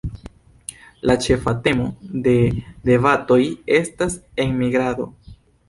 La 1.09 1.15
ĉefa 1.25 1.53
temo 1.67 1.85
de 2.29 2.35
debatoj 2.91 3.39
estas 3.79 4.19
enmigrado. 4.49 5.11